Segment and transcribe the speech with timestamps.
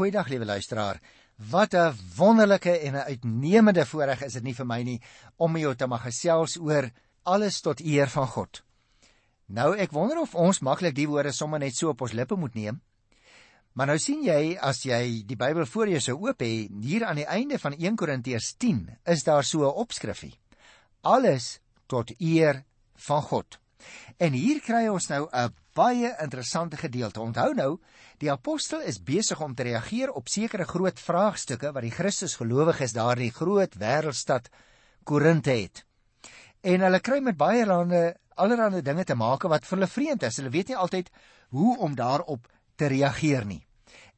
[0.00, 0.96] Goeiedag liewe luisteraar.
[1.50, 5.00] Wat 'n wonderlike en 'n uitnemende voorreg is dit nie vir my nie
[5.36, 6.90] om met jou te mag gesels oor
[7.22, 8.62] alles tot eer van God.
[9.46, 12.54] Nou ek wonder of ons maklik die woorde sommer net so op ons lippe moet
[12.54, 12.80] neem.
[13.72, 17.16] Maar nou sien jy as jy die Bybel voor jou sou oop hê, hier aan
[17.16, 20.38] die einde van 1 Korintiërs 10 is daar so 'n opskrifie.
[21.00, 22.64] Alles tot eer
[22.94, 23.58] van God.
[24.16, 27.20] En hier kry ons nou 'n baie interessante gedeelte.
[27.20, 27.70] Onthou nou,
[28.18, 33.18] die apostel is besig om te reageer op sekere groot vraagstukke wat die Christusgelowiges daar
[33.18, 34.50] in die groot wêreldstad
[35.04, 35.84] Korinte het.
[36.60, 40.40] En hulle kry met baie lande allerlei dinge te maak wat vir hulle vreemd is.
[40.40, 41.10] Hulle weet nie altyd
[41.56, 43.62] hoe om daarop te reageer nie.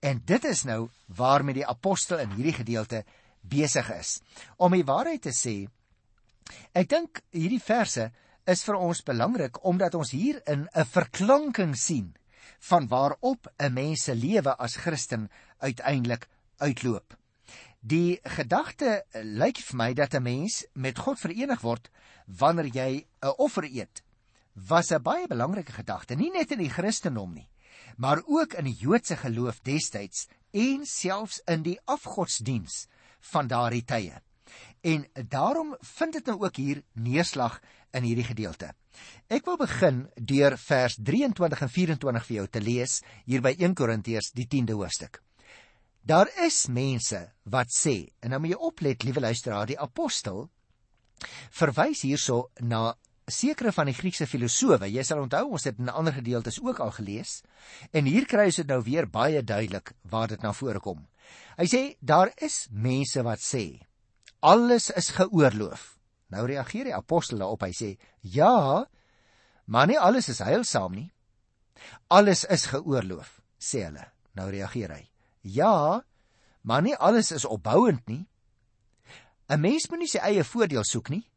[0.02, 3.04] En dit is nou waarmee die apostel in hierdie gedeelte
[3.42, 4.20] besig is.
[4.56, 5.56] Om die waarheid te sê,
[6.74, 8.10] ek dink hierdie verse
[8.46, 12.14] is vir ons belangrik omdat ons hier in 'n verklanking sien
[12.68, 17.16] van waarop 'n mens se lewe as Christen uiteindelik uitloop.
[17.80, 21.90] Die gedagte lyk vir my dat 'n mens met God verenig word
[22.26, 24.02] wanneer jy 'n offer eet.
[24.54, 27.48] Was 'n baie belangrike gedagte, nie net in die Christendom nie,
[27.96, 32.86] maar ook in die Joodse geloof destyds en selfs in die afgodsdiens
[33.20, 34.22] van daardie tye.
[34.80, 37.60] En daarom vind dit nou ook hier neerslag
[37.96, 38.72] in hierdie gedeelte.
[39.32, 43.76] Ek wil begin deur vers 23 en 24 vir jou te lees hier by 1
[43.78, 45.20] Korintiërs die 10de hoofstuk.
[46.02, 50.48] Daar is mense wat sê, en nou moet jy oplet, liewe luisteraar, die apostel
[51.54, 52.90] verwys hierso na
[53.30, 54.88] sekere van die Griekse filosowe.
[54.90, 57.40] Jy sal onthou ons het in ander gedeeltes ook al gelees
[57.94, 61.06] en hier kry ons dit nou weer baie duidelik waar dit na vore kom.
[61.56, 63.64] Hy sê daar is mense wat sê
[64.42, 66.01] alles is geoorloof.
[66.32, 67.62] Nou reageer die apostel daarop.
[67.66, 68.86] Hy sê: "Ja,
[69.66, 71.12] maar nie alles is heilsaam nie.
[72.08, 74.06] Alles is geoorloof," sê hulle.
[74.34, 75.10] Nou reageer hy:
[75.42, 76.04] "Ja,
[76.62, 78.26] maar nie alles is opbouend nie.
[79.48, 81.28] 'n Mens moet nie sy eie voordeel soek nie,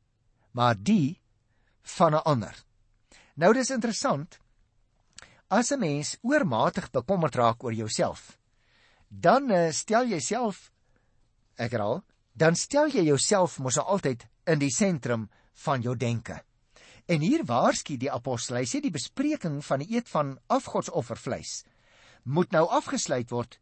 [0.52, 1.22] maar die
[1.84, 2.56] van 'n ander."
[3.36, 4.40] Nou dis interessant.
[5.50, 8.38] As 'n mens oormatig bekommerd raak oor jouself,
[9.10, 10.72] dan uh, stel jy self
[11.58, 15.30] ek herhaal, dan stel jy jouself mos altyd in die sentrum
[15.66, 16.40] van jou denke.
[17.06, 21.64] En hier waarsku die apostel, hy sê die bespreking van die eet van afgodsoffervleis
[22.26, 23.60] moet nou afgesluit word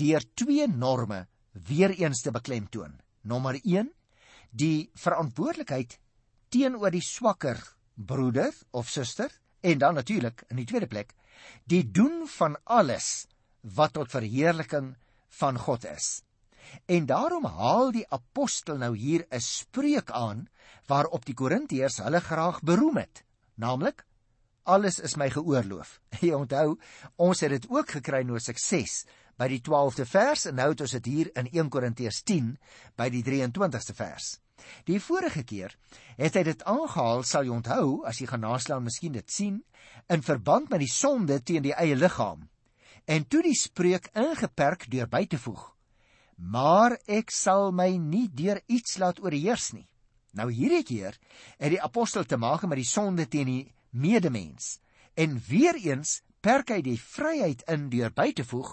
[0.00, 1.26] deur twee norme
[1.68, 2.96] weer eens te beklemtoon.
[3.22, 3.90] Nommer 1:
[4.50, 5.98] die verantwoordelikheid
[6.50, 7.60] teenoor die swakker
[7.94, 9.30] broeder of suster
[9.60, 11.14] en dan natuurlik in die tweede plek
[11.70, 13.28] die doen van alles
[13.62, 14.94] wat tot verheerliking
[15.40, 16.22] van God is.
[16.86, 20.48] En daarom haal die apostel nou hier 'n spreuk aan
[20.86, 24.04] waarop die Korintiërs hulle graag beroem het, naamlik
[24.70, 25.98] alles is my geoorloof.
[26.24, 26.76] Jy onthou,
[27.16, 29.04] ons het dit ook gekry nou sukses
[29.40, 32.52] by die 12de vers en nou het ons dit hier in 1 Korintiërs 10
[33.00, 34.36] by die 23ste vers.
[34.84, 35.74] Die vorige keer
[36.18, 39.62] het hy dit aangehaal, sal jy onthou, as jy gaan naslaan, miskien dit sien,
[40.12, 42.44] in verband met die sonde teen die eie liggaam.
[43.08, 45.70] En toe die spreuk ingeperk deur by te voeg:
[46.40, 49.86] maar ek sal my nie deur iets laat oorheers nie.
[50.32, 51.18] Nou hierdie keer
[51.58, 54.78] het die apostel te maak met die sonde teen die medemens
[55.18, 58.72] en weer eens perk hy die vryheid in deur by te voeg,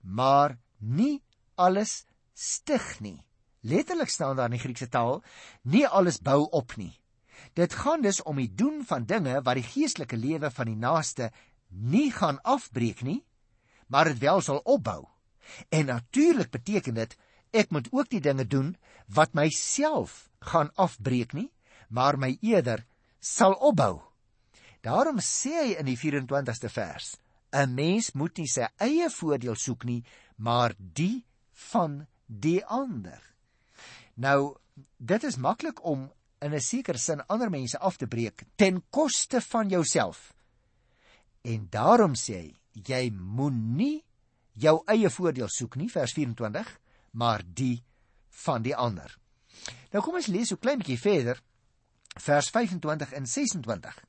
[0.00, 1.20] maar nie
[1.60, 3.20] alles stig nie.
[3.64, 5.22] Letterlik staan daar in die Griekse taal,
[5.62, 6.92] nie alles bou op nie.
[7.52, 11.30] Dit gaan dus om die doen van dinge wat die geestelike lewe van die naaste
[11.68, 13.22] nie gaan afbreek nie,
[13.88, 15.13] maar dit wel sal opbou.
[15.68, 17.16] En natuurlik beteken dit
[17.50, 18.74] ek moet ook die dinge doen
[19.06, 21.50] wat myself gaan afbreek nie,
[21.88, 22.84] maar my eerder
[23.20, 24.02] sal opbou.
[24.84, 27.16] Daarom sê hy in die 24ste vers:
[27.52, 30.02] 'n Mens moet nie sy eie voordeel soek nie,
[30.36, 31.24] maar die
[31.70, 33.22] van die ander.
[34.14, 34.56] Nou,
[34.98, 39.40] dit is maklik om in 'n sekere sin ander mense af te breek ten koste
[39.40, 40.34] van jouself.
[41.42, 44.04] En daarom sê hy, jy moenie
[44.54, 46.70] jou eie voordeel soek nie vers 24
[47.18, 47.82] maar die
[48.44, 49.10] van die ander.
[49.92, 51.40] Nou kom ons lees so klein bietjie verder
[52.22, 54.00] vers 25 en 26.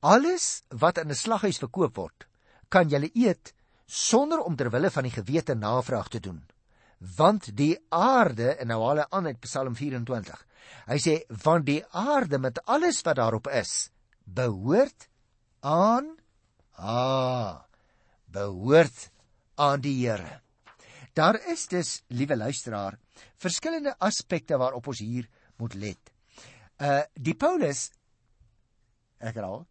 [0.00, 2.26] Alles wat in 'n slaghuis verkoop word,
[2.68, 3.54] kan jy eet
[3.86, 6.46] sonder om ter wille van die gewete navraag te doen.
[7.16, 10.46] Want die aarde en nou hulle aan uit Psalm 24.
[10.86, 13.90] Hy sê want die aarde met alles wat daarop is,
[14.24, 15.08] behoort
[15.60, 16.16] aan
[16.76, 17.68] ah
[18.30, 19.10] behoort
[19.58, 20.40] aan die Here.
[21.14, 22.98] Daar is dus, liewe luisteraar,
[23.36, 25.28] verskillende aspekte waarop ons hier
[25.58, 26.12] moet let.
[26.78, 27.88] Uh die Paulus
[29.18, 29.64] ek raal,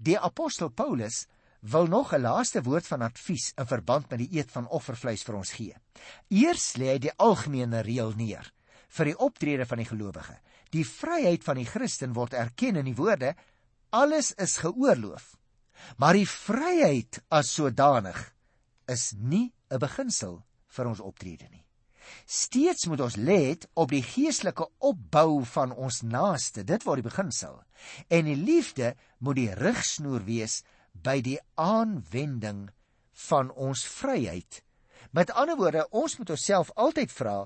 [0.00, 1.26] die apostel Paulus
[1.60, 5.34] wil nog 'n laaste woord van advies in verband met die eet van offervleis vir
[5.34, 5.76] ons gee.
[6.28, 8.52] Eers lê hy die algemene reël neer
[8.88, 10.38] vir die optrede van die gelowige.
[10.70, 13.34] Die vryheid van die Christen word erken in die woorde
[13.90, 15.36] alles is geoorloof.
[15.96, 18.35] Maar die vryheid as sodanig
[18.88, 21.66] is nie 'n beginsel vir ons optrede nie.
[22.26, 26.64] Steeds moet ons let op die geestelike opbou van ons naaste.
[26.64, 27.62] Dit word die beginsel.
[28.08, 30.62] En die liefde moet die rigsnoer wees
[30.92, 32.68] by die aanwending
[33.28, 34.62] van ons vryheid.
[35.10, 37.36] Met ander woorde, ons moet onsself altyd vra,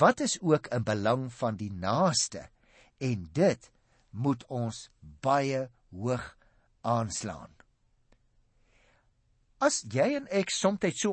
[0.00, 2.48] wat is ook in belang van die naaste?
[2.98, 3.70] En dit
[4.10, 4.88] moet ons
[5.22, 6.36] baie hoog
[6.80, 7.59] aanslaan.
[9.60, 11.12] As jy en ek soms so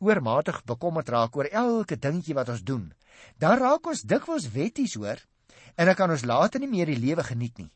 [0.00, 2.92] oormatig bekommerd raak oor elke dingetjie wat ons doen,
[3.38, 5.20] dan raak ons dikwels wetties hoor
[5.76, 7.72] en dan kan ons later nie meer die lewe geniet nie.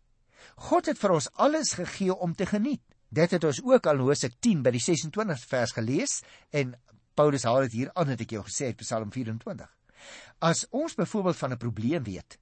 [0.57, 2.83] God het vir ons alles gegee om te geniet.
[3.11, 6.21] Dit het ons ook al Hosea 10 by die 26 vers gelees
[6.53, 6.77] en
[7.15, 9.69] Paulus haal dit hier aan het ek jou gesê uit Psalm 24.
[10.41, 12.39] As ons byvoorbeeld van 'n probleem weet,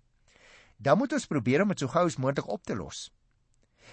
[0.77, 3.11] dan moet ons probeer om dit so gou as moontlik op te los.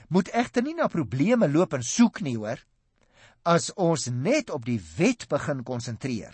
[0.10, 2.62] Moet egter nie na probleme loop en soek nie, hoor.
[3.46, 6.34] As ons net op die wet begin konsentreer,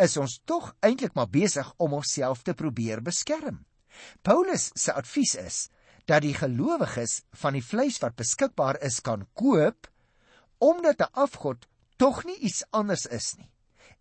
[0.00, 3.58] is ons tog eintlik maar besig om onsself te probeer beskerm.
[4.24, 5.58] Paulus se advies is
[6.08, 9.88] dat die gelowiges van die vleis wat beskikbaar is kan koop
[10.58, 11.66] omdat 'n afgod
[11.98, 13.50] tog nie iets anders is nie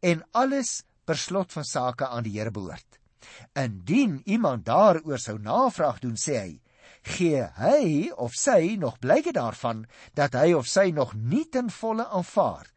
[0.01, 2.99] en alles per slot van sake aan die Here behoort.
[3.53, 6.61] Indien iemand daaroor sou navraag doen, sê hy,
[7.15, 12.07] gee hy of sy nog blyke daarvan dat hy of sy nog nie ten volle
[12.07, 12.71] aanvaar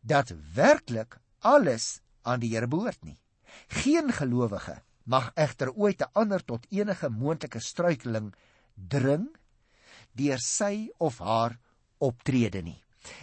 [0.00, 3.18] dat werklik alles aan die Here behoort nie.
[3.68, 8.34] Geen gelowige mag egter ooit 'n ander tot enige moontlike struikeling
[8.74, 9.28] dring
[10.12, 11.58] deur sy of haar
[11.98, 12.82] optrede nie.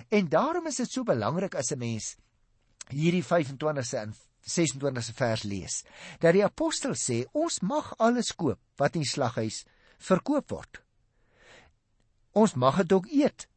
[0.09, 2.15] En daarom is dit so belangrik as 'n mens
[2.89, 4.15] hierdie 25ste en
[4.47, 5.83] 26ste vers lees
[6.19, 9.65] dat die apostel sê ons mag alles koop wat in die slaghuis
[9.97, 10.81] verkoop word.
[12.37, 13.47] Ons mag dit ook eet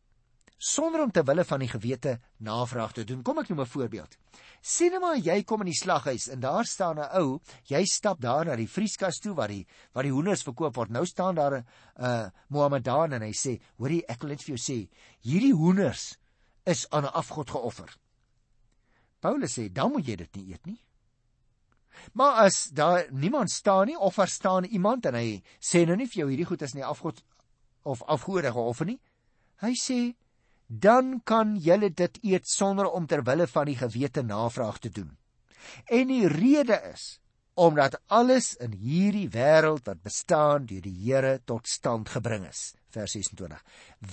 [0.60, 3.22] sonder om te wille van die gewete navraag te doen.
[3.24, 4.16] Kom ek noem 'n voorbeeld.
[4.60, 8.20] Sien nou maar jy kom in die slaghuis en daar staan 'n ou, jy stap
[8.20, 10.90] daar na die vrieskas toe waar die waar die hoenders verkoop word.
[10.90, 11.66] Nou staan daar 'n
[11.96, 14.88] uh, Mohammedaan en hy sê, "Hoorie, ek wil net vir jou sê,
[15.22, 16.18] hierdie hoenders
[16.66, 17.96] is aan 'n afgod geoffer."
[19.20, 20.80] Paulus sê, "Dan moet jy dit nie eet nie."
[22.12, 26.08] Maar as daar niemand staan nie of daar staan iemand en hy sê nou nie
[26.08, 27.22] vir jou hierdie goed is nie afgod
[27.82, 29.00] of afgode geoffer nie.
[29.60, 30.00] Hy sê
[30.70, 35.16] dan kan julle dit eet sonder om ter wille van die gewete navraag te doen.
[35.90, 37.18] En die rede is
[37.60, 42.72] omdat alles in hierdie wêreld wat bestaan deur die Here tot stand gebring is.
[42.94, 43.58] Vers 26.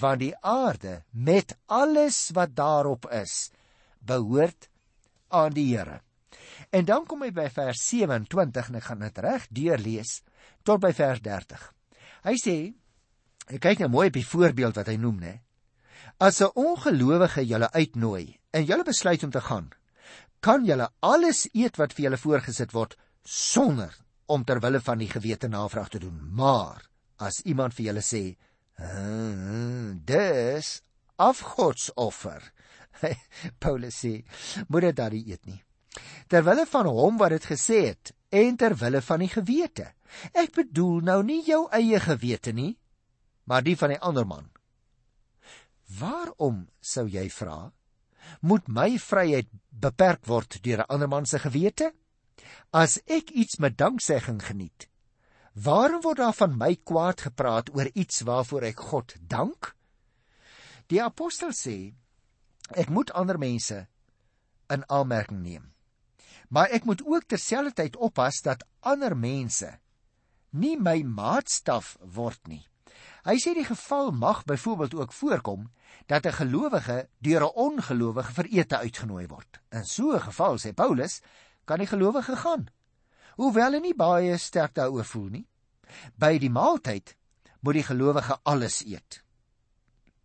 [0.02, 3.52] Want die aarde met alles wat daarop is,
[4.00, 4.68] behoort
[5.30, 6.02] aan die Here.
[6.70, 10.22] En dan kom hy by vers 27 en ek gaan dit reg deurlees
[10.68, 11.64] tot by vers 30.
[12.28, 12.56] Hy sê,
[13.48, 15.36] ek kyk nou mooi op die voorbeeld wat hy noem, né?
[16.20, 19.70] As 'n ongelowige julle uitnooi en julle besluit om te gaan,
[20.42, 23.94] kan julle alles eet wat vir julle voorgesit word sonder
[24.28, 26.20] om ter wille van die gewete navraag te doen.
[26.34, 26.84] Maar
[27.18, 28.36] as iemand vir julle sê,
[28.76, 30.82] hm, "Dis
[31.16, 32.52] afgodsoffer,"
[33.60, 34.26] Paulus sê,
[34.68, 35.64] moet dit daar eet nie.
[36.28, 39.94] Ter wille van hom wat dit gesê het en ter wille van die gewete.
[40.34, 42.78] Ek bedoel nou nie jou eie gewete nie,
[43.48, 44.50] maar die van die ander man.
[46.00, 47.72] Waarom sou jy vra?
[48.44, 51.94] Moet my vryheid beperk word deur 'n ander man se gewete?
[52.74, 54.90] As ek iets met danksegging geniet,
[55.54, 59.76] waarom word daar van my kwaad gepraat oor iets waarvoor ek God dank?
[60.88, 61.96] Die apostel sê
[62.76, 63.88] ek moet ander mense
[64.70, 65.77] in aanmerking neem.
[66.48, 69.80] Maar ek moet ook terselfdertyd oppas dat ander mense
[70.50, 72.64] nie my maatstaf word nie.
[73.28, 75.68] Hy sê die geval mag byvoorbeeld ook voorkom
[76.08, 79.60] dat 'n gelowige deur 'n ongelowige vir ete uitgenooi word.
[79.72, 81.22] In so 'n geval sê Paulus,
[81.66, 82.68] kan die gelowige gaan,
[83.36, 85.48] hoewel hy nie baie sterk daaroor voel nie.
[86.16, 87.16] By die maaltyd
[87.60, 89.24] moet die gelowige alles eet,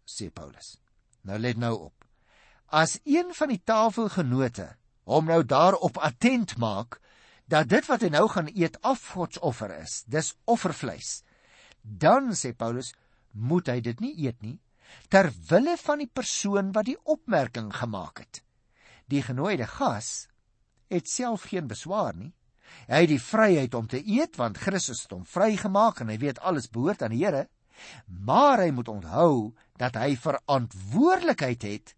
[0.07, 0.79] sê Paulus.
[1.23, 2.05] Nou let nou op.
[2.67, 7.01] As een van die tafelgenote hom nou daarop attent maak
[7.51, 11.23] dat dit wat hy nou gaan eet afgodsoffer is, dis offervleis
[11.83, 12.95] dan sê Paulus
[13.33, 14.59] moet hy dit nie eet nie
[15.13, 18.43] ter wille van die persoon wat die opmerking gemaak het.
[19.09, 20.29] Die genooide gas
[20.93, 22.35] het self geen beswaar nie.
[22.89, 26.43] Hy het die vryheid om te eet want Christus het hom vrygemaak en hy weet
[26.45, 27.49] alles behoort aan die Here,
[28.07, 31.95] maar hy moet onthou dat hy verantwoordelikheid het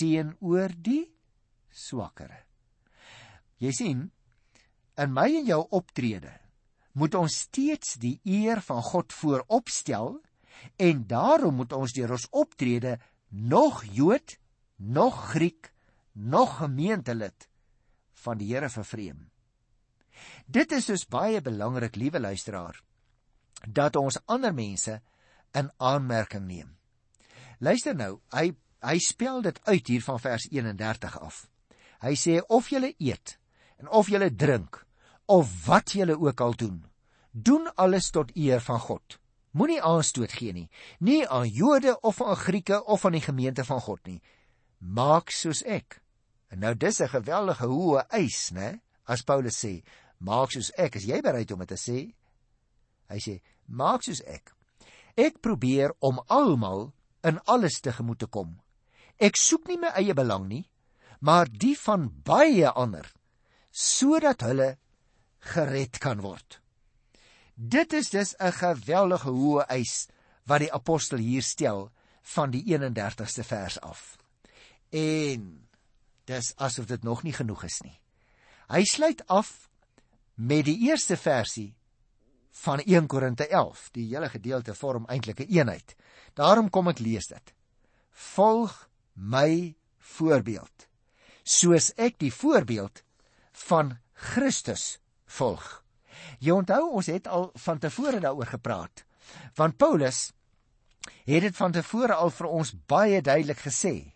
[0.00, 1.04] teenoor die
[1.70, 2.44] swakkere.
[3.58, 4.04] Jy sien,
[4.98, 6.32] in my en jou optrede
[6.98, 10.16] moet ons steeds die eer van God vooropstel
[10.82, 12.96] en daarom moet ons deur ons optrede
[13.28, 14.38] nog Jood,
[14.76, 15.72] nog Griek,
[16.12, 17.48] nog gemeentelid
[18.24, 19.28] van die Here vervreem.
[20.46, 22.80] Dit is dus baie belangrik, liewe luisteraar,
[23.66, 24.98] dat ons ander mense
[25.54, 26.74] in aanmerking neem.
[27.58, 31.48] Luister nou, hy hy spel dit uit hier van vers 31 af.
[32.02, 33.38] Hy sê of julle eet
[33.78, 34.84] en of julle drink
[35.28, 36.84] of wat julle ook al doen,
[37.32, 39.18] doen alles tot eer van God.
[39.50, 40.68] Moenie aanstoot gee nie,
[41.00, 44.20] nie aan Jode of aan Grieke of aan die gemeente van God nie.
[44.78, 46.00] Maak soos ek.
[46.48, 48.80] En nou dis 'n geweldige hoë eis, né?
[49.04, 49.82] As Paulus sê,
[50.18, 52.14] maak soos ek, is jy bereid om dit te sê?
[53.08, 54.54] Hy sê, maak soos ek.
[55.16, 56.92] Ek probeer om almal
[57.24, 58.60] in alles tegemoet te kom.
[59.18, 60.68] Ek soek nie my eie belang nie,
[61.18, 63.12] maar die van baie ander,
[63.70, 64.76] sodat hulle
[65.52, 66.60] gered kan word.
[67.54, 70.08] Dit is dus 'n geweldige hoë eis
[70.46, 71.90] wat die apostel hier stel
[72.22, 74.16] van die 31ste vers af.
[74.90, 75.68] En
[76.24, 78.00] dis asof dit nog nie genoeg is nie.
[78.68, 79.70] Hy sluit af
[80.34, 81.74] met die eerste versie
[82.62, 83.88] van 1 Korinte 11.
[83.92, 85.96] Die hele gedeelte vorm eintlik 'n een eenheid.
[86.34, 87.54] Daarom kom ek lees dit.
[88.10, 90.87] Volg my voorbeeld,
[91.48, 93.02] soos ek die voorbeeld
[93.68, 94.98] van Christus
[95.38, 95.64] volg.
[96.42, 99.04] Jy onthou ons het al van tevore daaroor gepraat.
[99.56, 100.28] Want Paulus
[101.28, 104.12] het dit van tevore al vir ons baie duidelik gesê.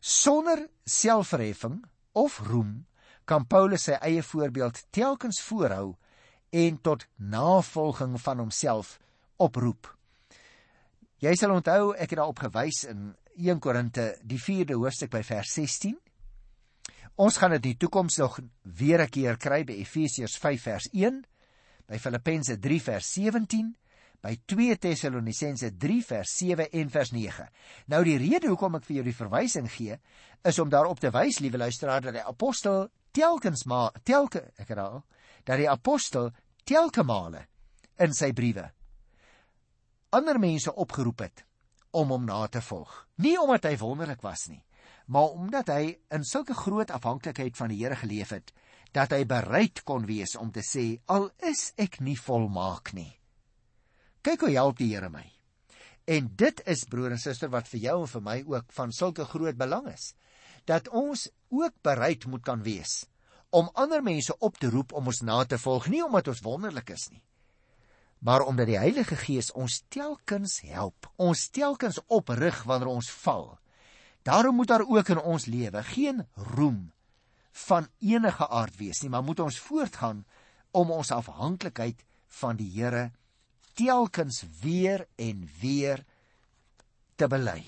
[0.00, 1.82] Sonder selfverheffing
[2.18, 2.82] of roem
[3.24, 5.94] kan Paulus sy eie voorbeeld telkens voorhou
[6.50, 8.98] en tot navolging van homself
[9.38, 9.86] oproep.
[11.22, 15.54] Jy sal onthou ek het daarop gewys in 1 Korinte die 4de hoofstuk by vers
[15.54, 15.94] 16.
[17.20, 20.88] Ons gaan dit in die toekoms nog weer 'n keer kry by Efesiërs 5 vers
[20.92, 21.24] 1,
[21.86, 23.76] by Filippense 3 vers 17,
[24.22, 27.48] by 2 Tessalonisense 3 vers 7 en vers 9.
[27.86, 29.98] Nou die rede hoekom ek vir jou die verwysing gee,
[30.44, 35.04] is om daarop te wys, liewe luisteraar, dat die apostel telkens maar telke ek herhaal
[35.44, 36.30] dat die apostel
[36.64, 37.46] telke male
[37.98, 38.70] in sy briewe
[40.12, 41.44] ander mense opgeroep het
[41.96, 42.92] om hom na te volg.
[43.20, 44.60] Nie omdat hy wonderlik was nie,
[45.06, 48.52] maar omdat hy in sulke groot afhanklikheid van die Here geleef het
[48.92, 53.10] dat hy bereid kon wees om te sê al is ek nie volmaak nie.
[54.22, 55.24] Kyk hoe help die Here my.
[56.06, 59.24] En dit is broer en suster wat vir jou en vir my ook van sulke
[59.30, 60.12] groot belang is
[60.66, 63.02] dat ons ook bereid moet kan wees
[63.52, 66.94] om ander mense op te roep om ons na te volg, nie omdat ons wonderlik
[66.94, 67.20] is nie,
[68.24, 73.58] maar omdat die Heilige Gees ons telkens help, ons telkens oprig wanneer ons val.
[74.22, 76.92] Daarom moet daar ook in ons lewe geen roem
[77.52, 80.24] van enige aard wees nie, maar moet ons voortgaan
[80.70, 82.04] om ons afhanklikheid
[82.40, 83.10] van die Here
[83.74, 86.04] telkens weer en weer
[87.16, 87.60] te bely.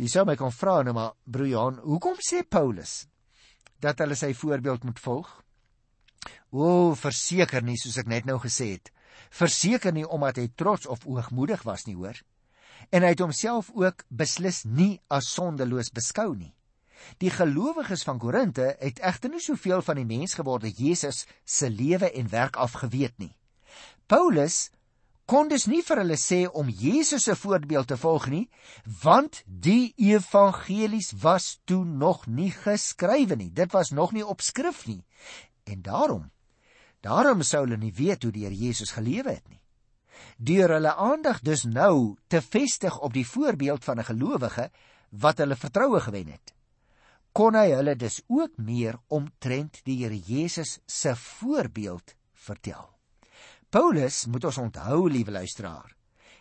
[0.00, 3.02] Jy sou my kon vra nou maar broer Johan, hoekom sê Paulus
[3.82, 5.30] dat hulle sy voorbeeld moet volg?
[6.52, 8.92] O, verseker nie soos ek net nou gesê het.
[9.32, 12.18] Verseker nie omdat hy trots of oogmoedig was nie, hoor.
[12.90, 16.52] En hy het homself ook beslis nie as sondeloos beskou nie.
[17.18, 22.30] Die gelowiges van Korinte het egter nie soveel van die mensgeworde Jesus se lewe en
[22.30, 23.34] werk afgeweet nie.
[24.06, 24.70] Paulus
[25.26, 28.44] kon dus nie vir hulle sê om Jesus se voorbeeld te volg nie,
[29.02, 33.50] want die evangelies was toe nog nie geskrywe nie.
[33.50, 35.00] Dit was nog nie op skrif nie.
[35.64, 36.30] En daarom,
[37.00, 39.61] daarom sou hulle nie weet hoe die Here Jesus gelewe het nie.
[40.42, 44.70] Deur hulle aandag dus nou te vestig op die voorbeeld van 'n gelowige
[45.10, 46.54] wat hulle vertroue gewen het,
[47.32, 52.90] kon hy hulle dus ook meer omtrent die Here Jesus se voorbeeld vertel.
[53.70, 55.94] Paulus, moet ons onthou, liewe luisteraar,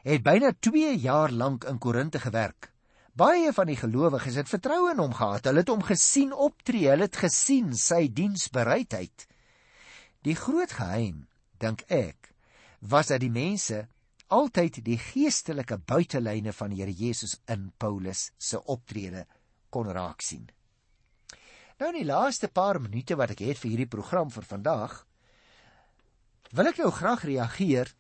[0.04, 2.74] het byna 2 jaar lank in Korinte gewerk.
[3.14, 5.46] Baie van die gelowiges het vertroue in hom gehad.
[5.46, 9.28] Hulle het hom gesien optree, hulle het gesien sy diensbereidheid.
[10.22, 11.28] Die groot geheim,
[11.58, 12.21] dink ek,
[12.82, 13.86] was dat die mense
[14.32, 19.26] altyd die geestelike buitelyne van die Here Jesus in Paulus se optrede
[19.70, 20.50] kon raak sien.
[21.80, 25.02] Nou in die laaste paar minute wat ek het vir hierdie program vir vandag,
[26.52, 27.94] wil ek jou graag reageer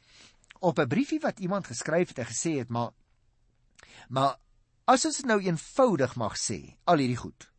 [0.62, 2.92] op 'n briefie wat iemand geskryf het en gesê het maar
[4.10, 4.40] maar
[4.86, 7.50] as ons nou eenvoudig mag sê al hierdie goed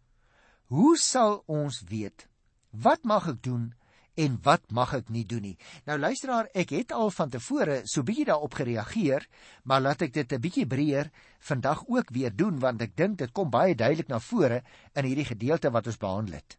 [0.66, 2.28] hoe sal ons weet
[2.70, 3.74] wat mag ek doen
[4.14, 5.56] en wat mag ek nie doen nie.
[5.88, 9.26] Nou luisteraar, ek het al van tevore so bietjie daarop gereageer,
[9.64, 13.32] maar laat ek dit 'n bietjie breër vandag ook weer doen want ek dink dit
[13.32, 14.62] kom baie duidelik na vore
[14.94, 16.58] in hierdie gedeelte wat ons behandel het.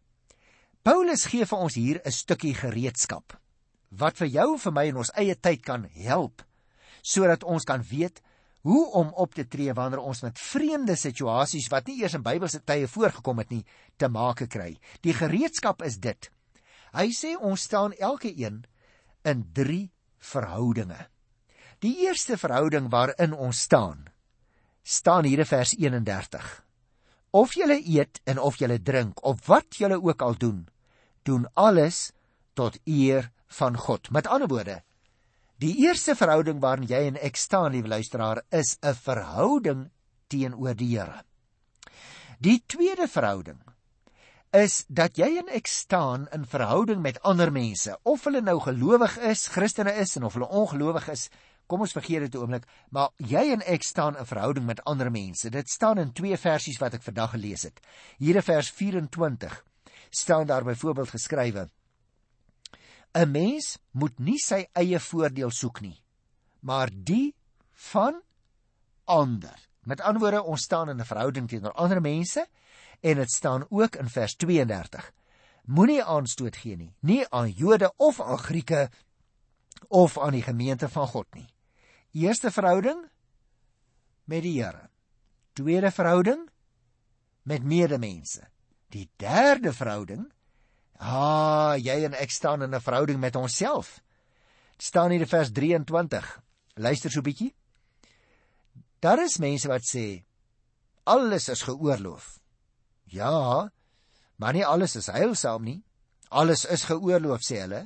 [0.82, 3.38] Paulus gee vir ons hier 'n stukkie gereedskap
[3.90, 6.42] wat vir jou en vir my in ons eie tyd kan help
[7.02, 8.20] sodat ons kan weet
[8.64, 12.62] hoe om op te tree wanneer ons met vreemde situasies wat nie eers in Bybelse
[12.64, 13.64] tye voorgekom het nie
[13.96, 14.78] te make kry.
[15.04, 16.30] Die gereedskap is dit.
[16.94, 18.62] Hy sê ons staan elke een
[19.26, 21.08] in 3 verhoudinge.
[21.82, 24.06] Die eerste verhouding waarin ons staan,
[24.82, 26.46] staan hier in vers 31.
[27.34, 30.68] Of jy eet en of jy drink of wat jy ook al doen,
[31.26, 32.12] doen alles
[32.54, 34.10] tot eer van God.
[34.10, 34.82] Met ander woorde,
[35.58, 39.90] die eerste verhouding waarin jy en ek staan, liewe luisteraar, is 'n verhouding
[40.28, 41.24] teenoor die Here.
[42.38, 43.60] Die tweede verhouding
[44.54, 49.16] is dat jy en ek staan in verhouding met ander mense, of hulle nou gelowig
[49.26, 51.26] is, Christene is en of hulle ongelowig is.
[51.66, 55.10] Kom ons vergeet dit 'n oomblik, maar jy en ek staan in verhouding met ander
[55.10, 55.50] mense.
[55.50, 57.80] Dit staan in twee versies wat ek vandag gelees het.
[58.18, 59.64] Hier in vers 24
[60.10, 61.70] staan daar byvoorbeeld geskrywe:
[63.14, 66.02] 'n Mens moet nie sy eie voordeel soek nie,
[66.60, 67.34] maar die
[67.72, 68.22] van
[69.04, 69.58] ander.
[69.82, 72.46] Met ander woorde, ons staan in 'n verhouding teenoor ander mense
[73.04, 75.12] en dit staan ook in vers 32.
[75.64, 78.88] Moenie aanstoot gee nie, nie aan Jode of aan Grieke
[79.88, 81.48] of aan die gemeente van God nie.
[82.12, 83.04] Eerste verhouding
[84.24, 84.88] met die Here.
[85.52, 86.46] Tweede verhouding
[87.42, 88.48] met medemense.
[88.88, 90.24] Die derde verhouding,
[90.96, 94.00] ah, jy en ek staan in 'n verhouding met onsself.
[94.78, 96.40] Staan hier in vers 23.
[96.74, 97.54] Luister so bietjie.
[99.00, 100.24] Daar is mense wat sê
[101.04, 102.43] alles is geoorloof.
[103.14, 103.70] Ja,
[104.36, 105.80] maar nie alles is heilsaam nie.
[106.34, 107.84] Alles is geoorloof sê hulle.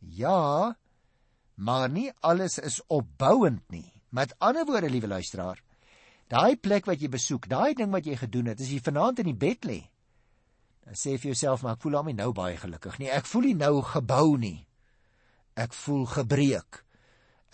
[0.00, 0.74] Ja,
[1.54, 3.92] maar nie alles is opbouend nie.
[4.10, 5.60] Met ander woorde, liewe luisteraar,
[6.32, 9.30] daai plek wat jy besoek, daai ding wat jy gedoen het, as jy vanaand in
[9.30, 9.80] die bed lê,
[10.86, 13.10] dan sê vir jouself, maar ek voel hom nie nou baie gelukkig nie.
[13.10, 14.60] Ek voel nie nou gebou nie.
[15.58, 16.82] Ek voel gebreek.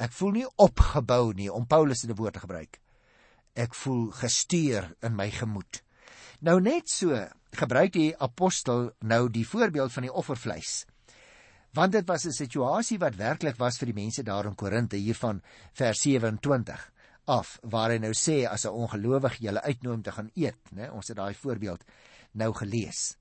[0.03, 2.77] Ek voel nie opgebou nie om Paulus se woorde te gebruik.
[3.57, 5.81] Ek voel gestuur in my gemoed.
[6.41, 7.17] Nou net so
[7.53, 10.85] gebruik die apostel nou die voorbeeld van die offervleis.
[11.73, 15.43] Want dit was 'n situasie wat werklik was vir die mense daar in Korinte hiervan
[15.73, 16.93] vers 27
[17.25, 20.91] af waar hy nou sê as 'n ongelowige julle uitnooi om te gaan eet, né?
[20.91, 21.85] Ons het daai voorbeeld
[22.33, 23.17] nou gelees.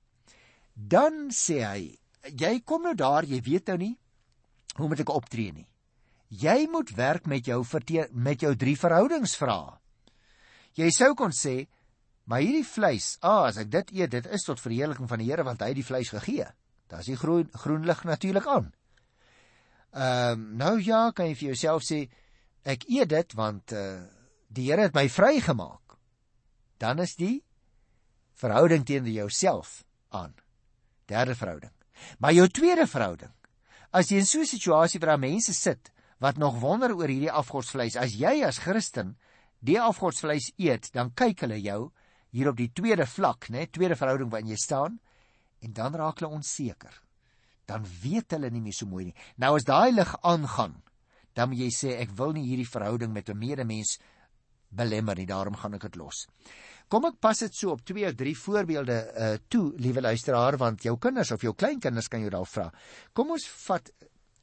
[0.74, 1.98] Dan sê hy,
[2.36, 3.98] jy kom nou daar, jy weet nou nie
[4.76, 5.68] hoe moet ek optree nie.
[6.28, 7.64] Jy moet werk met jou
[8.12, 9.78] met jou drie verhoudingsvrae.
[10.74, 11.66] Jy sou kon sê
[12.32, 15.44] Maar hierdie vleis, ah, as ek dit eet, dit is tot verheerliking van die Here
[15.44, 16.46] want hy het die vleis gegee.
[16.88, 18.70] Daar's die groen groen lig natuurlik aan.
[19.92, 22.06] Ehm um, nou ja, kan jy vir jouself sê
[22.64, 24.00] ek eet dit want eh uh,
[24.48, 25.98] die Here het my vrygemaak.
[26.80, 27.44] Dan is die
[28.40, 30.32] verhouding teenoor jouself aan.
[31.04, 31.72] Derde verhouding.
[32.18, 33.32] Maar jou tweede verhouding.
[33.92, 37.96] As jy in so 'n situasie waar mense sit wat nog wonder oor hierdie afgodsvleis,
[37.96, 39.18] as jy as Christen
[39.60, 41.92] die afgodsvleis eet, dan kyk hulle jou
[42.32, 44.98] hier op die tweede vlak, né, tweede verhouding waarin jy staan
[45.62, 46.94] en dan raak hulle onseker.
[47.68, 49.16] Dan weet hulle nie meer so mooi nie.
[49.40, 50.74] Nou as daai lig aangaan,
[51.36, 53.98] dan moet jy sê ek wil nie hierdie verhouding met 'n medemens
[54.68, 56.26] belemmer nie, daarom gaan ek dit los.
[56.88, 60.82] Kom ek pas dit so op twee of drie voorbeelde uh toe, liewe luisteraar, want
[60.82, 62.72] jou kinders of jou kleinkinders kan jou dalk vra.
[63.12, 63.92] Kom ons vat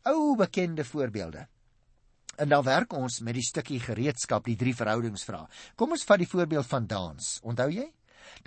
[0.05, 1.47] ou bekende voorbeelde.
[2.39, 5.47] En dan werk ons met die stukkie gereedskap, die drie verhoudingsvrae.
[5.75, 7.31] Kom ons vat die voorbeeld van dans.
[7.43, 7.89] Onthou jy?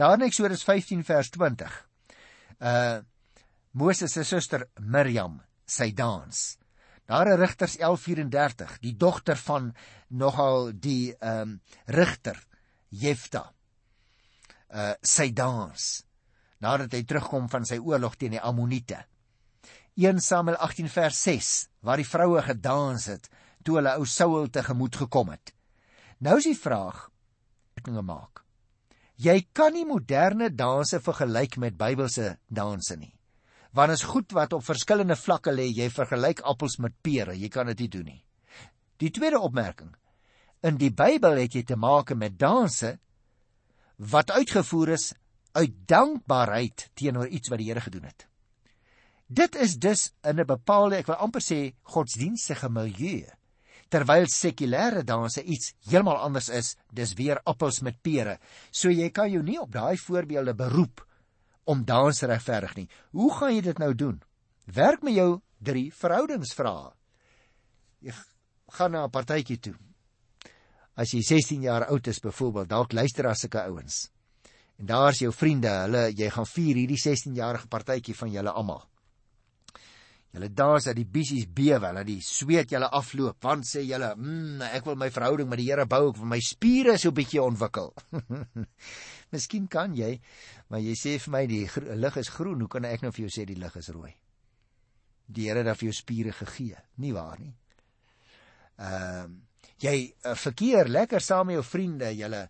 [0.01, 1.81] Daar in Eksodus 15 vers 20.
[2.61, 3.01] Uh
[3.73, 6.41] Moses se suster Miriam, sy dans.
[7.09, 9.71] Daar in Rigters 11:34, die dogter van
[10.09, 11.55] nogal die ehm um,
[11.87, 12.37] rigter
[12.89, 13.47] Jefta.
[14.69, 16.05] Uh sy dans.
[16.61, 19.01] Nadat hy terugkom van sy oorlog teen die Ammoniete.
[19.97, 21.49] 1 Samuel 18 vers 6
[21.81, 23.29] waar die vroue gedans het
[23.63, 25.55] toe hulle ou Saul tegemoet gekom het.
[26.19, 27.09] Nou is die vraag
[27.83, 28.43] dinge maak.
[29.23, 33.13] Jy kan nie moderne danse vergelyk met Bybelse danse nie.
[33.73, 37.71] Want is goed wat op verskillende vlakke lê, jy vergelyk appels met pere, jy kan
[37.73, 38.21] dit nie doen nie.
[39.01, 39.95] Die tweede opmerking.
[40.63, 42.99] In die Bybel het jy te maak met danse
[43.97, 45.13] wat uitgevoer is
[45.59, 48.27] uit dankbaarheid teenoor iets wat die Here gedoen het.
[49.27, 53.27] Dit is dus in 'n bepaalde, ek wil amper sê, godsdienstige milieu
[53.93, 58.39] terwyl sekulêre danse iets heeltemal anders is, dis weer appels met pere.
[58.71, 61.05] So jy kan jou nie op daai voorbeelde beroep
[61.69, 62.89] om dans regverdig nie.
[63.13, 64.19] Hoe gaan jy dit nou doen?
[64.73, 66.93] Werk met jou drie verhoudingsvrae.
[68.03, 68.15] Jy
[68.79, 69.75] gaan na 'n partytjie toe.
[70.97, 74.11] As jy 16 jaar oud is byvoorbeeld, dalk luister as sulke ouens.
[74.79, 78.83] En daar's jou vriende, hulle jy gaan vier hierdie 16 jarige partytjie van julle almal.
[80.33, 84.63] Julle dans dat die bissies bewe, dat die sweet julle afloop, want sê julle, "Mmm,
[84.63, 87.43] ek wil my verhouding met die Here bou, ek wil my spiere so 'n bietjie
[87.43, 87.93] ontwikkel."
[89.33, 90.21] Miskien kan jy,
[90.69, 93.29] maar jy sê vir my die lig is groen, hoe kan ek nou vir jou
[93.29, 94.15] sê die lig is rooi?
[95.29, 97.55] Die Here het vir jou spiere gegee, nie waar nie?
[98.79, 99.29] Ehm uh,
[99.83, 102.49] jy uh, verkeer lekker saam met jou vriende, julle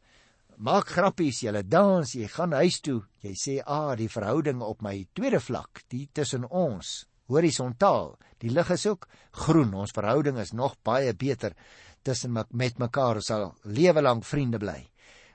[0.58, 5.06] maak grappies, julle dans, jy gaan huis toe, jy sê, "Ah, die verhouding op my
[5.14, 8.16] tweede vlak, die tussen ons, horisontaal.
[8.38, 9.08] Die lig is ook
[9.44, 9.74] groen.
[9.74, 11.56] Ons verhouding is nog baie beter
[12.02, 13.20] tussen met mekaar.
[13.20, 14.80] Ons sal lewe lank vriende bly.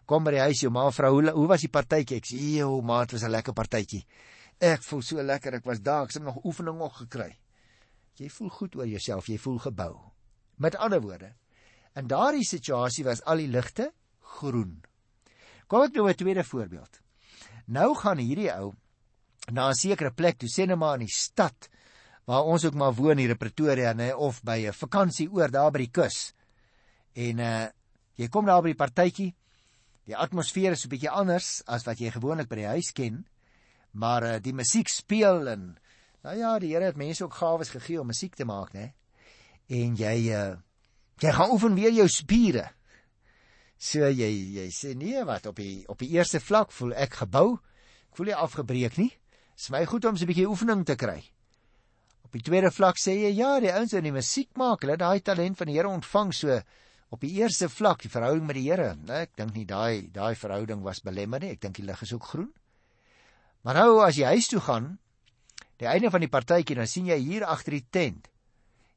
[0.07, 2.17] Kom by die huis, jou ma vrou, hoe, hoe was die partytjie?
[2.17, 4.05] Ek sê, "Jo, ma, dit was 'n lekker partytjie."
[4.59, 5.53] Ek voel so lekker.
[5.53, 7.37] Ek was daar, ek het nog oefening nog gekry.
[8.17, 9.93] Jy voel goed oor jouself, jy voel gebou.
[10.57, 11.33] Met ander woorde,
[11.95, 13.91] in daardie situasie was al die ligte
[14.37, 14.81] groen.
[15.67, 17.01] Kom ek nou 'n tweede voorbeeld.
[17.67, 18.73] Nou gaan hierdie ou
[19.51, 21.69] na 'n sekere plek, toe sê net maar in die stad
[22.27, 25.71] waar ons ook maar woon hier in Pretoria nê of by 'n vakansie oor daar
[25.71, 26.33] by die kus.
[27.15, 27.67] En uh
[28.17, 29.35] jy kom daar by die partytjie.
[30.05, 33.25] Die atmosfeer is 'n bietjie anders as wat jy gewoonlik by die huis ken.
[33.93, 35.77] Maar uh die musiek speel en
[36.23, 38.93] nou ja, die Here het mense ook gawes gegee om musiek te maak nê.
[39.69, 40.57] En jy uh
[41.19, 42.71] jy gaan oefen weer jou spiere.
[43.77, 47.59] So jy jy sê nee wat op die op die eerste vlak voel ek gebou.
[48.09, 49.09] Ek voel nie afgebreek nie.
[49.55, 51.23] Dit is my goed om so 'n bietjie oefening te kry.
[52.27, 55.21] Op die tweede vlak sê jy ja, die ouens wat die musiek maak, hulle daai
[55.23, 56.57] talent van die Here ontvang so
[57.15, 58.89] op die eerste vlak, die verhouding met die Here.
[58.99, 61.53] Nee, ek dink nie daai daai verhouding was belemmer nie.
[61.55, 62.49] Ek dink die lig is ook groen.
[63.63, 64.89] Maar nou as jy huis toe gaan,
[65.79, 68.27] die einde van die partytjie, dan sien jy hier agter die tent.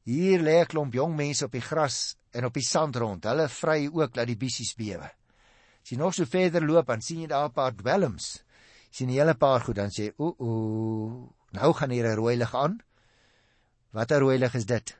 [0.03, 3.23] Hier lê 'n klomp jong mense op die gras en op die sand rond.
[3.23, 5.07] Hulle vry ook dat die bissies bewe.
[5.07, 8.43] As jy nog so verder loop, dan sien jy daar 'n paar dwelms.
[8.91, 12.55] Sien 'n hele paar goed, dan sê o, o, nou gaan hier 'n rooi lig
[12.55, 12.81] aan.
[13.91, 14.95] Watter rooi lig is dit?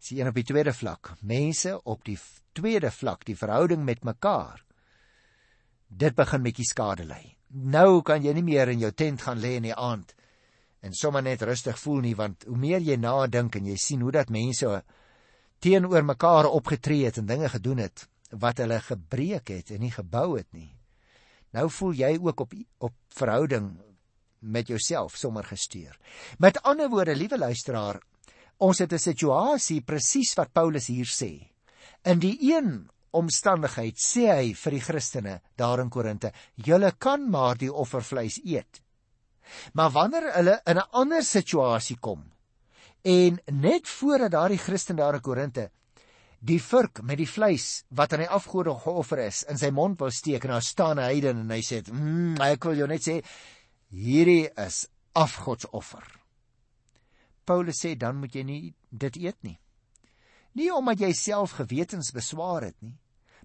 [0.00, 1.14] Sien op die tweede vlak.
[1.20, 2.18] Mense op die
[2.52, 4.64] tweede vlak, die verhouding met mekaar.
[5.88, 7.36] Dit begin bietjie skade lei.
[7.54, 10.14] Nou kan jy nie meer in jou tent gaan lê in die aand
[10.84, 14.12] en sommer net rustig voel nie want hoe meer jy nadink en jy sien hoe
[14.12, 14.82] dat mense
[15.64, 18.04] teenoor mekaar opgetree het en dinge gedoen het
[18.42, 20.74] wat hulle gebreek het en nie gebou het nie.
[21.54, 22.52] Nou voel jy ook op
[22.90, 23.70] op verhouding
[24.44, 25.96] met jouself sommer gestuur.
[26.38, 28.00] Met ander woorde, liewe luisteraar,
[28.58, 31.50] ons het 'n situasie presies wat Paulus hier sê.
[32.04, 37.56] In die een omstandigheid sê hy vir die Christene daar in Korinte, julle kan maar
[37.56, 38.80] die offervleis eet.
[39.72, 42.32] Maar wanneer hulle in 'n ander situasie kom
[43.02, 45.70] en net voordat daardie Christen daar in Korinte
[46.44, 50.12] die vurk met die vleis wat aan die afgode geoffer is in sy mond wil
[50.12, 53.22] steek en daar staan 'n heiden en hy sê, "Mmm, ek wil jou net sê
[53.94, 56.02] Hierdie is afgodsoffer.
[57.46, 59.58] Paulus sê dan moet jy nie dit eet nie.
[60.58, 62.96] Nie omdat jy self gewetensbeswaar het nie,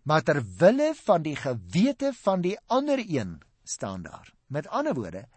[0.10, 4.32] maar ter wille van die gewete van die ander een staan daar.
[4.50, 5.28] Met ander woorde,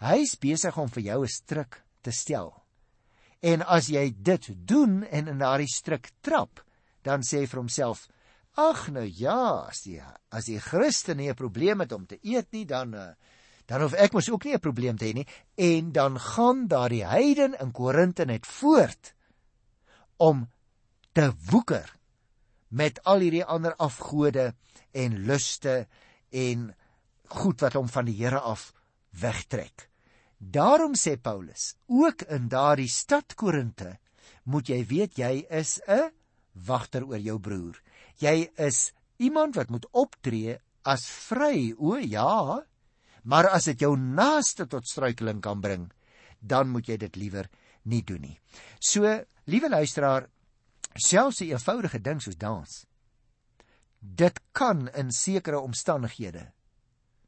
[0.00, 2.54] hy is besig om vir jou 'n struik te stel.
[3.42, 6.64] En as jy dit doen en in daardie struik trap,
[7.02, 8.08] dan sê hy vir homself:
[8.56, 12.52] "Ag nou ja, as die as die Christen nie 'n probleem het om te eet
[12.52, 13.12] nie, dan uh,
[13.66, 17.04] dan hoef ek mos ook nie 'n probleem te hê nie en dan gaan daardie
[17.04, 19.14] heiden in Korinte net voort
[20.16, 20.48] om
[21.12, 21.96] te woeker
[22.68, 24.54] met al hierdie ander afgode
[24.92, 25.86] en luste
[26.30, 26.74] en
[27.28, 28.72] goed wat hom van die Here af
[29.10, 29.88] wegtrek.
[30.38, 33.98] Daarom sê Paulus, ook in daardie stad Korinte
[34.44, 36.12] moet jy weet jy is 'n
[36.52, 37.80] wagter oor jou broer.
[38.18, 41.74] Jy is iemand wat moet optree as vry.
[41.78, 42.62] O ja,
[43.26, 45.86] Maar as dit jou naaste tot struikeling kan bring,
[46.38, 47.48] dan moet jy dit liewer
[47.90, 48.36] nie doen nie.
[48.78, 49.02] So,
[49.50, 50.28] liewe luisteraar,
[50.94, 52.86] selfs 'n eenvoudige ding soos dans.
[53.98, 56.52] Dit kan in sekere omstandighede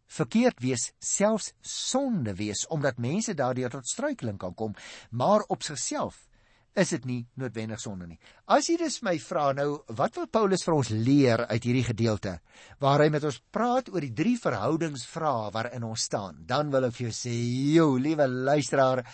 [0.08, 4.74] verkeerd wees, selfs sonde wees omdat mense daardeur tot struikeling kan kom,
[5.10, 6.27] maar op sigself
[6.76, 8.18] is dit nie noodwendig sonde nie.
[8.46, 12.38] As jy dus my vra nou, wat wil Paulus vir ons leer uit hierdie gedeelte
[12.82, 16.44] waar hy met ons praat oor die drie verhoudingsvrae waarin ons staan?
[16.46, 17.34] Dan wil ek vir jou sê,
[17.74, 19.04] "Jo, liewe luisteraar,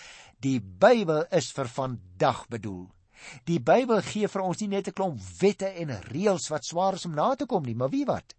[0.41, 2.91] die Bybel is vir vandag bedoel."
[3.49, 7.07] Die Bybel gee vir ons nie net 'n klomp wette en reëls wat swaar is
[7.07, 8.35] om na te kom nie, maar wie wat?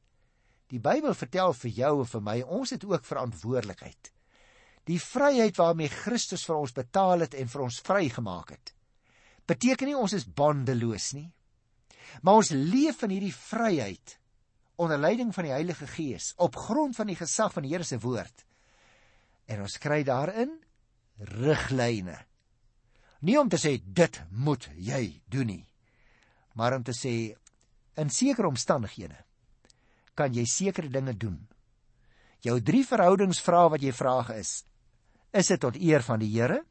[0.68, 4.12] Die Bybel vertel vir jou en vir my, ons het ook verantwoordelikheid.
[4.86, 8.75] Die vryheid waarmee Christus vir ons betaal het en vir ons vrygemaak het.
[9.46, 11.30] Beteken nie ons is bandeloos nie.
[12.22, 14.18] Maar ons leef in hierdie vryheid
[14.82, 18.00] onder leiding van die Heilige Gees op grond van die gesag van die Here se
[18.00, 18.46] woord.
[19.48, 20.52] En ons kry daarin
[21.32, 22.18] riglyne.
[23.26, 25.64] Nie om te sê dit moet jy doen nie,
[26.54, 27.34] maar om te sê
[27.96, 29.18] in sekere omstandighede
[30.16, 31.38] kan jy sekere dinge doen.
[32.44, 34.64] Jou drie verhoudingsvrae wat jy vra is:
[35.34, 36.62] Is dit tot eer van die Here?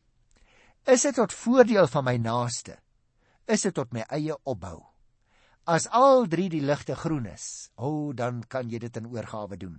[0.85, 2.75] Is dit tot voordeel van my naaste?
[3.49, 4.83] Is dit tot my eie opbou?
[5.65, 9.57] As al drie die ligte groen is, o, oh, dan kan jy dit in oorgawe
[9.57, 9.79] doen.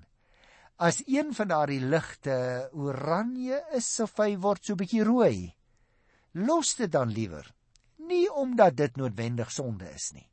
[0.82, 2.38] As een van daardie ligte
[2.74, 5.54] oranje is of hy word so bietjie rooi,
[6.42, 7.46] los dit dan liewer.
[8.10, 10.26] Nie omdat dit noodwendig sonde is nie,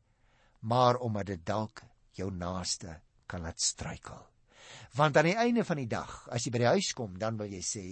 [0.65, 1.85] maar omdat dit dalk
[2.17, 2.97] jou naaste
[3.29, 4.25] kan laat struikel.
[4.97, 7.53] Want aan die einde van die dag, as jy by die huis kom, dan wil
[7.53, 7.85] jy sê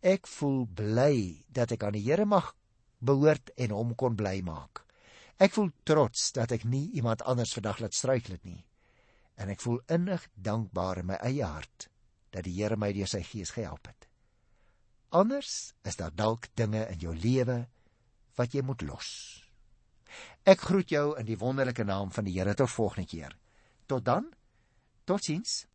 [0.00, 2.54] ek voel bly dat ek aan die Here mag
[2.98, 4.84] behoort en hom kon bly maak.
[5.38, 8.64] Ek voel trots dat ek nie iemand anders vandag laat struikel het nie.
[9.38, 11.88] En ek voel innig dankbaar in my eie hart
[12.34, 14.08] dat die Here my deur sy gees gehelp het.
[15.14, 17.62] Anders is daar dalk dinge in jou lewe
[18.36, 19.08] wat jy moet los.
[20.44, 23.36] Ek groet jou in die wonderlike naam van die Here tot volgende keer.
[23.86, 24.26] Tot dan.
[25.04, 25.67] Totsiens.